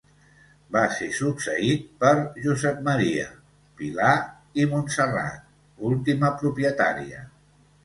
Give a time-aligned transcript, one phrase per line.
[0.77, 2.13] Va ser succeït per
[2.45, 3.27] Josep Maria,
[3.83, 4.15] Pilar
[4.63, 5.47] i Montserrat,
[5.93, 7.25] última propietària.